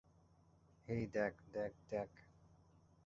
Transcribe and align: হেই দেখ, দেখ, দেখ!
হেই 0.87 1.03
দেখ, 1.13 1.33
দেখ, 1.53 1.71
দেখ! 1.89 2.09